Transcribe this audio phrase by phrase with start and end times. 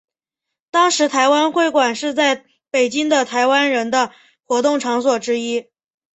[0.71, 4.11] 当时台湾会馆是在北京的台湾人的
[4.47, 5.69] 活动场所之一。